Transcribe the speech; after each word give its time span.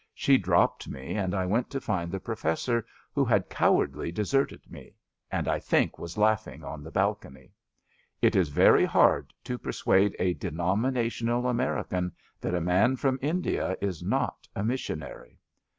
She 0.15 0.39
dropped 0.39 0.87
me 0.89 1.13
and 1.13 1.35
I 1.35 1.45
went 1.45 1.69
to 1.69 1.79
find 1.79 2.09
the 2.11 2.19
Professor, 2.19 2.87
who 3.13 3.23
had 3.23 3.51
cowardly 3.51 4.11
deserted 4.11 4.61
me, 4.67 4.95
and 5.31 5.47
I 5.47 5.59
think 5.59 5.99
was 5.99 6.15
langhing 6.17 6.63
on 6.63 6.83
the 6.83 6.89
balcony. 6.89 7.53
It 8.19 8.35
is 8.35 8.49
very 8.49 8.83
hard 8.83 9.31
to 9.43 9.59
persuade 9.59 10.15
a 10.17 10.33
denominational 10.33 11.45
American 11.45 12.13
that 12.39 12.55
a 12.55 12.59
man 12.61 12.95
from 12.95 13.19
India 13.21 13.77
is 13.79 14.01
not 14.01 14.47
a 14.55 14.63
missionary. 14.63 15.39